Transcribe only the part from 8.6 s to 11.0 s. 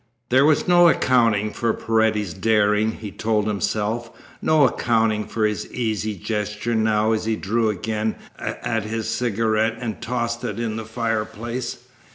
his cigarette and tossed it in the